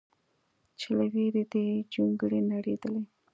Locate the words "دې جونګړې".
1.51-2.39